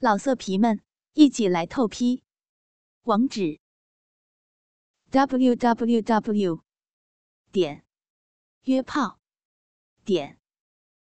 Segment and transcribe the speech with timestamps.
[0.00, 0.80] 老色皮们，
[1.14, 2.22] 一起来透批！
[3.02, 3.58] 网址
[5.10, 6.62] ：w w w
[7.50, 7.84] 点
[8.62, 9.18] 约炮
[10.04, 10.38] 点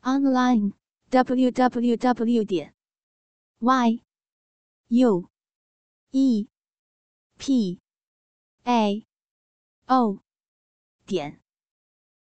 [0.00, 0.72] online
[1.10, 2.74] w w w 点
[3.60, 4.02] y
[4.88, 5.30] u
[6.10, 6.48] e
[7.38, 7.80] p
[8.64, 9.06] a
[9.86, 10.18] o
[11.06, 11.40] 点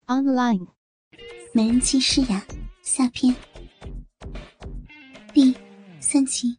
[0.05, 0.67] online。
[1.55, 2.45] 美人计诗雅
[2.83, 3.35] 下篇
[6.03, 6.57] 三七，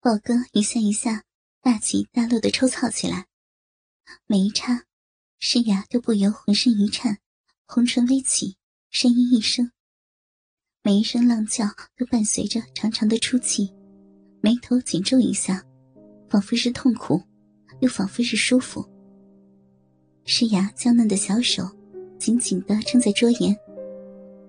[0.00, 1.24] 宝哥一下一下
[1.60, 3.26] 大起大落的抽操起来，
[4.26, 4.84] 每一插，
[5.38, 7.18] 诗雅都不由浑身一颤，
[7.66, 8.56] 红唇微起，
[8.88, 9.70] 声音一声，
[10.82, 11.66] 每一声浪叫
[11.98, 13.70] 都伴随着长长的出气，
[14.40, 15.62] 眉头紧皱一下，
[16.30, 17.22] 仿佛是痛苦，
[17.80, 18.88] 又仿佛是舒服。
[20.24, 21.70] 诗雅娇嫩的小手。
[22.18, 23.56] 紧紧的撑在桌沿，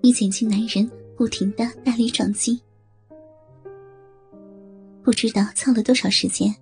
[0.02, 2.60] 以减轻男人不停的大力撞击。
[5.10, 6.54] 不知道操了多少时间，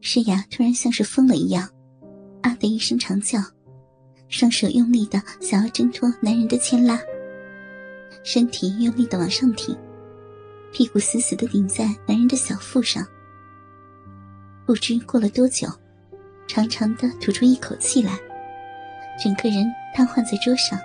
[0.00, 1.68] 诗雅突然像是疯了一样，
[2.40, 3.40] 啊的一声长叫，
[4.28, 7.00] 双手用力的想要挣脱男人的牵拉，
[8.22, 9.76] 身体用力的往上挺，
[10.72, 13.04] 屁股死死的顶在男人的小腹上。
[14.64, 15.66] 不知过了多久，
[16.46, 18.16] 长长的吐出一口气来。
[19.20, 20.78] 整个人瘫痪在桌上，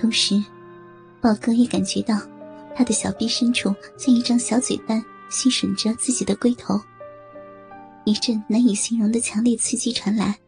[0.00, 0.42] 同时，
[1.20, 2.18] 宝哥也感觉到
[2.76, 6.78] 他的小臂深处像一张小嘴般吸吮着自己的龟头。
[8.04, 10.38] 一阵难以形容的强烈刺激传来，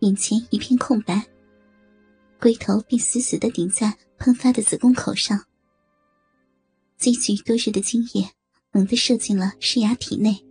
[0.00, 1.22] 眼前一片空白，
[2.40, 5.40] 龟头便死死的顶在喷发的子宫口上。
[6.96, 8.28] 积聚多日的精液
[8.72, 10.42] 猛地射进了诗雅体内，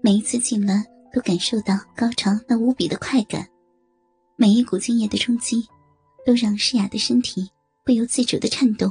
[0.00, 0.84] 每一次进门。
[1.14, 3.46] 都感受到高潮那无比的快感，
[4.34, 5.62] 每一股精液的冲击，
[6.24, 7.46] 都让诗雅的身体
[7.84, 8.90] 不由自主的颤动。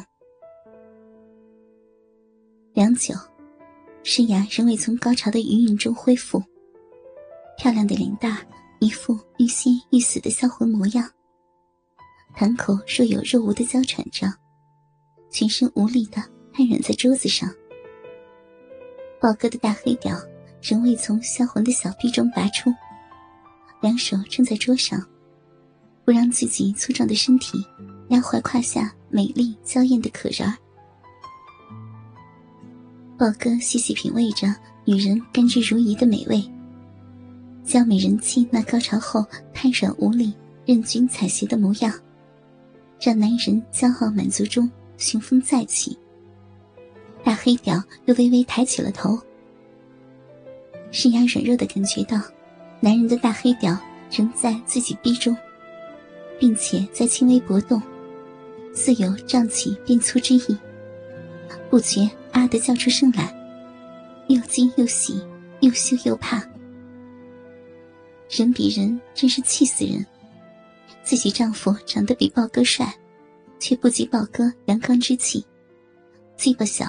[2.92, 3.16] 良久，
[4.03, 6.44] 诗雅仍未从高潮的余韵中恢复。
[7.58, 8.45] 漂亮的脸蛋，
[8.80, 11.09] 一副欲仙欲死的销魂模样，
[12.35, 14.28] 盘口若有若无的娇喘着，
[15.30, 16.22] 全身无力的
[16.53, 17.50] 瘫软在桌子上。
[19.22, 20.13] 宝哥的大黑屌。
[20.62, 22.72] 仍未从销魂的小臂中拔出，
[23.81, 25.03] 两手撑在桌上，
[26.06, 27.66] 不让自己粗壮的身体
[28.09, 30.56] 压坏胯下美丽娇艳的可人儿。
[33.22, 34.48] 宝哥细细品味着
[34.84, 36.44] 女人甘之如饴的美味，
[37.64, 39.24] 娇美人妻那高潮后
[39.54, 40.34] 瘫软无力、
[40.66, 41.94] 任君采撷的模样，
[43.00, 44.68] 让男人骄傲满足中
[44.98, 45.96] 雄风再起。
[47.24, 49.16] 大黑屌又微微抬起了头。
[50.90, 52.20] 诗雅软弱的感觉到，
[52.80, 53.78] 男人的大黑屌
[54.12, 55.38] 仍在自己逼中，
[56.40, 57.80] 并且在轻微搏动，
[58.74, 60.58] 似有胀起变粗之意。
[61.70, 63.34] 不觉啊的叫出声来，
[64.28, 65.22] 又惊又喜，
[65.62, 66.42] 又羞又怕。
[68.30, 70.06] 人比人真是气死人！
[71.03, 72.94] 自己丈夫长得比豹哥帅，
[73.59, 75.46] 却不及豹哥阳刚之气，
[76.38, 76.86] 鸡巴小，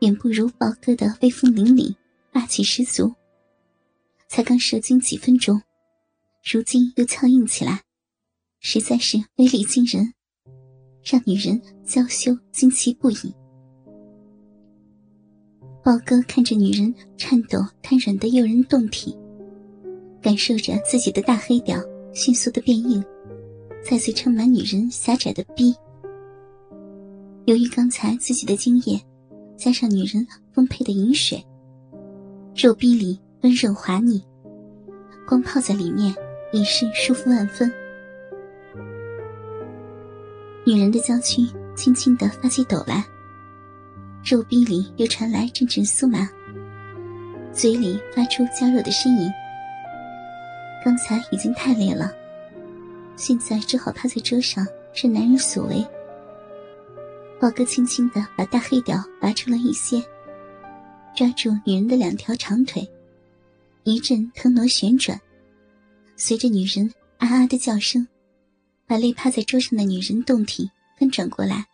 [0.00, 1.94] 远不如豹哥的威风凛凛。
[2.30, 3.12] 霸气十足。
[4.28, 5.60] 才刚射精几分钟，
[6.44, 7.82] 如今又强硬起来，
[8.60, 10.12] 实在是威力惊人，
[11.02, 13.34] 让女人娇羞惊奇不已。
[15.88, 19.16] 豹哥看着女人颤抖瘫软的诱人胴体，
[20.20, 21.82] 感受着自己的大黑屌
[22.12, 23.02] 迅速的变硬，
[23.82, 25.74] 再次撑满女人狭窄的逼。
[27.46, 29.00] 由于刚才自己的精液，
[29.56, 31.42] 加上女人丰沛的饮水。
[32.54, 34.22] 肉壁里温润滑腻，
[35.26, 36.14] 光泡在里面
[36.52, 37.72] 已是舒服万分。
[40.66, 43.06] 女人的娇躯轻轻的发起抖来，
[44.28, 46.28] 肉壁里又传来阵阵酥麻，
[47.50, 49.32] 嘴里发出娇弱的呻吟。
[50.84, 52.12] 刚才已经太累了，
[53.16, 55.82] 现在只好趴在桌上任男人所为。
[57.40, 60.02] 宝哥轻轻的把大黑屌拔出了一些。
[61.16, 62.86] 抓住女人的两条长腿，
[63.84, 65.18] 一阵腾挪旋转，
[66.16, 68.06] 随着女人啊啊的叫声，
[68.86, 71.64] 把累趴在桌上的女人动体翻转过来，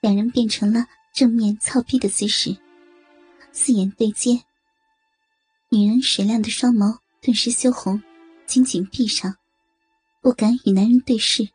[0.00, 2.56] 两人变成了正面操逼的姿势，
[3.52, 4.42] 四眼对接。
[5.68, 8.02] 女人水亮的双眸顿时羞红，
[8.46, 9.36] 紧紧闭上，
[10.20, 11.48] 不敢与男人对视。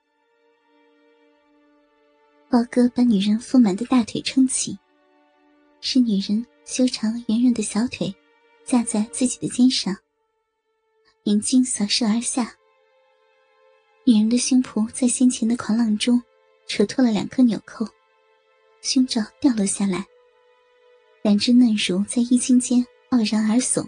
[2.49, 4.77] 豹哥把女人丰满的大腿撑起，
[5.81, 6.45] 是女人。
[6.67, 8.13] 修长圆润的小腿
[8.65, 9.95] 架在自己的肩上，
[11.23, 12.53] 眼睛扫射而下。
[14.03, 16.21] 女人的胸脯在先前的狂浪中
[16.67, 17.87] 扯脱了两颗纽扣，
[18.81, 20.05] 胸罩掉了下来，
[21.23, 23.85] 两只嫩乳在衣襟间傲然而耸。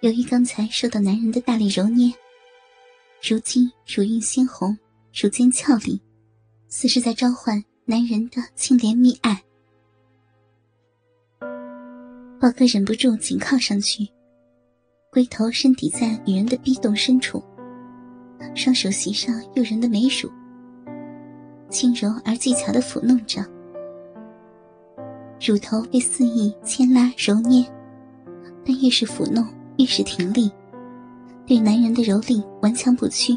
[0.00, 2.12] 由于刚才受到男人的大力揉捏，
[3.22, 4.76] 如今乳晕鲜红，
[5.14, 6.00] 乳尖俏丽，
[6.68, 9.40] 似是在召唤男人的清廉蜜爱。
[12.40, 14.08] 豹哥忍不住紧靠上去，
[15.12, 17.40] 龟头深抵在女人的逼洞深处，
[18.56, 20.28] 双手袭上诱人的美乳，
[21.72, 23.44] 轻柔而技巧的抚弄着，
[25.40, 27.64] 乳头被肆意牵拉揉捏，
[28.64, 29.44] 但越是抚弄。
[29.78, 30.52] 越是挺立，
[31.46, 33.36] 对男人的蹂躏顽强不屈。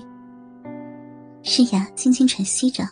[1.44, 2.84] 诗雅轻轻喘息着，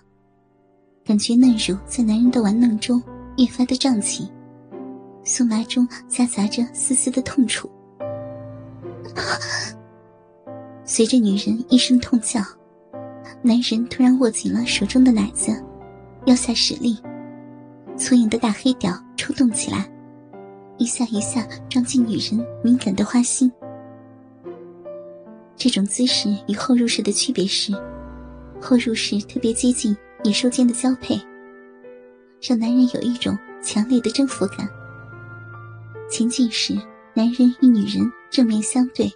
[1.04, 3.04] 感觉嫩乳在男人的玩弄中
[3.38, 4.32] 越发的胀起，
[5.26, 7.70] 酥麻中夹杂着丝丝的痛楚。
[10.86, 12.40] 随着女人一声痛叫，
[13.46, 15.52] 男人突然握紧了手中的奶子，
[16.28, 16.98] 腰下使力，
[17.98, 19.86] 粗硬的大黑屌抽动起来。
[20.78, 23.52] 一下一下撞进女人敏感的花心。
[25.58, 27.74] 这种姿势与后入式的区别是，
[28.62, 31.20] 后入式特别接近野兽间的交配，
[32.42, 34.66] 让男人有一种强烈的征服感。
[36.10, 36.74] 前进时，
[37.14, 39.12] 男人与女人正面相对，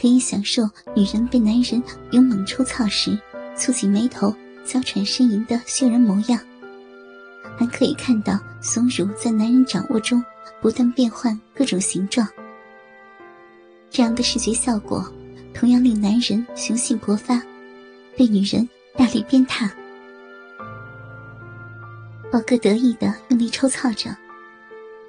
[0.00, 0.62] 可以享受
[0.94, 3.18] 女人被男人勇猛抽操时
[3.56, 4.34] 蹙紧眉头、
[4.64, 6.38] 娇喘呻吟的羞人模样，
[7.58, 10.22] 还可以看到松乳在男人掌握中。
[10.60, 12.24] 不断变换各种形状，
[13.90, 15.12] 这样的视觉效果
[15.52, 17.42] 同样令男人雄性勃发，
[18.16, 19.68] 被女人大力鞭挞。
[22.30, 24.16] 宝哥得意的用力抽操着，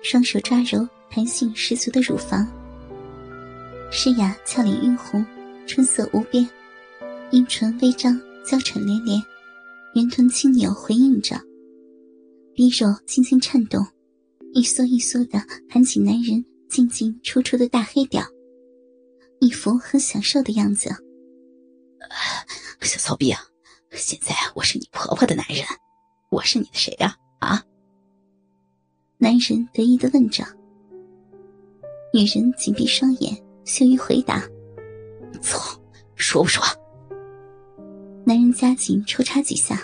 [0.02, 2.48] 双手抓揉弹性十足的乳房。
[3.92, 5.24] 诗雅俏脸晕红，
[5.68, 6.50] 春色无边，
[7.30, 9.22] 阴唇微张，娇喘连连，
[9.96, 11.40] 圆臀轻扭回应着，
[12.54, 13.86] 逼肉轻轻颤动。
[14.54, 18.24] 一缩一缩的含起男人进进出出的大黑屌，
[19.40, 20.90] 一副很享受的样子。
[22.82, 23.40] 小骚逼啊，
[23.92, 25.66] 现在我是你婆婆的男人，
[26.30, 27.16] 我是你的谁呀？
[27.40, 27.64] 啊？
[29.18, 30.44] 男人得意的问着。
[32.14, 33.36] 女人紧闭双眼，
[33.66, 34.48] 羞于回答。
[35.42, 35.60] 错，
[36.16, 36.64] 说不说？
[38.26, 39.78] 男人加紧抽插几下。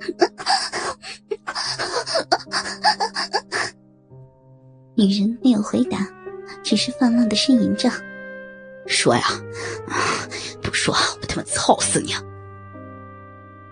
[4.96, 6.06] 女人没有回答，
[6.62, 7.90] 只是放浪的呻吟着
[8.86, 9.22] ：“说呀，
[10.62, 12.14] 不说我他妈操死你！”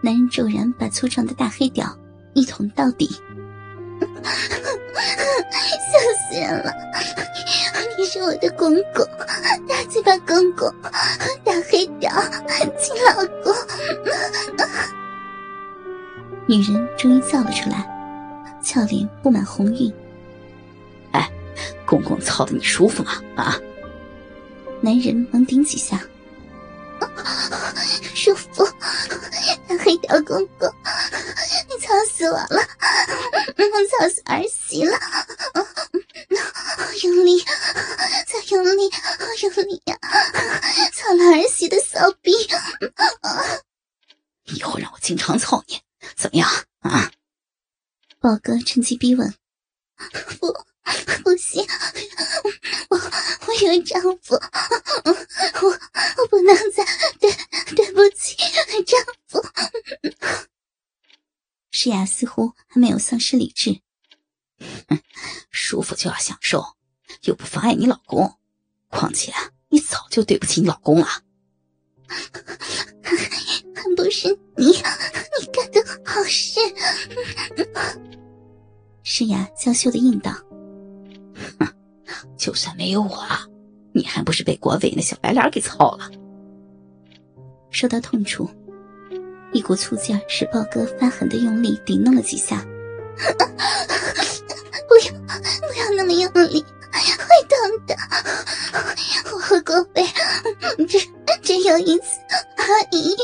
[0.00, 1.98] 男人骤然把粗壮的大黑屌
[2.34, 3.10] 一捅到底，
[4.98, 5.98] 笑
[6.28, 6.72] 死人了！
[7.96, 9.04] 你是我的公公，
[9.68, 10.72] 大嘴巴公公，
[11.44, 12.10] 大黑屌
[12.78, 13.54] 亲老公。
[16.46, 17.86] 女人终于叫了出来，
[18.62, 19.92] 俏脸布满红晕。
[21.12, 21.30] 哎
[21.84, 23.22] 公公操的你舒服吗？
[23.36, 23.58] 啊！
[24.80, 26.00] 男人猛顶几下，
[28.14, 28.64] 舒服。
[29.66, 30.68] 大黑屌公公，
[31.68, 32.62] 你操死我了！
[34.24, 34.98] 儿媳了！
[37.02, 37.40] 用力，
[38.26, 38.90] 再用力，
[39.42, 39.98] 用力呀！
[40.92, 42.32] 操了儿媳的骚逼！
[44.44, 45.80] 以后让我经常操你，
[46.16, 46.48] 怎么样？
[46.80, 47.10] 啊！
[48.18, 49.34] 宝哥趁机逼问。
[50.40, 50.64] 不。
[51.22, 51.62] 不行，
[52.88, 54.34] 我我有丈夫，
[56.16, 56.82] 我不能再
[57.20, 57.30] 对
[57.76, 58.34] 对不起
[58.86, 59.44] 丈夫。
[61.70, 63.82] 诗雅似乎还没有丧失理智，
[65.50, 66.64] 舒服就要享受，
[67.24, 68.32] 又不妨碍你老公。
[68.88, 69.30] 况且
[69.68, 71.06] 你早就对不起你老公了，
[72.08, 76.58] 还不是你你干的好事。
[79.02, 80.32] 诗雅娇羞的应道。
[81.58, 81.68] 哼，
[82.38, 83.26] 就算没有我，
[83.92, 86.10] 你还不是被国伟那小白脸给操了？
[87.68, 88.48] 说到痛处，
[89.52, 92.66] 一股醋劲使豹哥发狠的用力顶弄了几下。
[95.98, 97.96] 那么用力，会疼的。
[99.32, 100.06] 我和国伟
[100.86, 100.96] 只
[101.42, 102.20] 只有一次
[102.56, 102.62] 而
[102.92, 103.16] 已。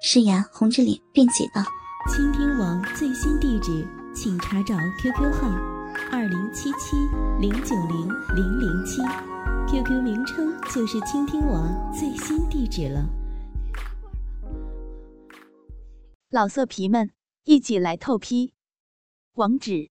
[0.00, 1.62] 诗雅红着脸辩解道
[2.10, 5.48] ：“倾听网最新地址。”请查找 QQ 号
[6.12, 6.96] 二零七七
[7.40, 9.02] 零九零零零七
[9.68, 13.04] ，QQ 名称就是倾听网最新地址了。
[16.30, 17.10] 老色皮们，
[17.42, 18.54] 一起来透批！
[19.32, 19.90] 网址